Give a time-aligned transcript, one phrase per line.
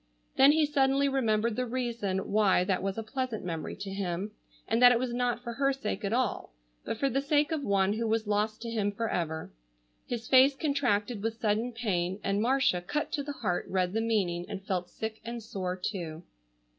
[0.35, 4.31] Then he suddenly remembered the reason why that was a pleasant memory to him,
[4.67, 7.63] and that it was not for her sake at all, but for the sake of
[7.63, 9.51] one who was lost to him forever.
[10.07, 14.47] His face contracted with sudden pain, and Marcia, cut to the heart, read the meaning,
[14.49, 16.23] and felt sick and sore too.